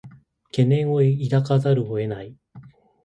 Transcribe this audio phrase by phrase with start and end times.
[0.51, 2.35] 懸念を抱かざるを得ない